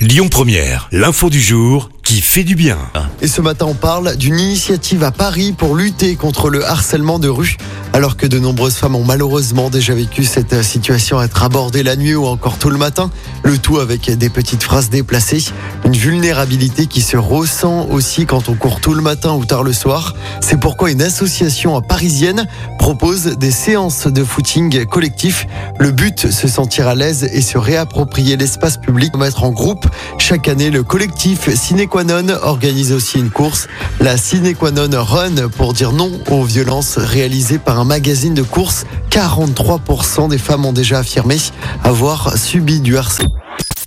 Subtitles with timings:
[0.00, 2.78] Lyon Première, l'info du jour qui fait du bien.
[3.20, 7.28] Et ce matin, on parle d'une initiative à Paris pour lutter contre le harcèlement de
[7.28, 7.58] rue.
[7.92, 11.96] Alors que de nombreuses femmes ont malheureusement déjà vécu cette situation à être abordée la
[11.96, 13.10] nuit ou encore tôt le matin,
[13.42, 15.44] le tout avec des petites phrases déplacées,
[15.90, 19.72] une vulnérabilité qui se ressent aussi quand on court tout le matin ou tard le
[19.72, 20.14] soir.
[20.40, 22.46] C'est pourquoi une association parisienne
[22.78, 25.48] propose des séances de footing collectif.
[25.80, 29.84] Le but, se sentir à l'aise et se réapproprier l'espace public, mettre en groupe.
[30.18, 32.04] Chaque année, le collectif Ciné Qua
[32.44, 33.66] organise aussi une course,
[33.98, 38.84] la Ciné Qua Run, pour dire non aux violences réalisées par un magazine de course.
[39.10, 41.36] 43% des femmes ont déjà affirmé
[41.82, 43.34] avoir subi du harcèlement.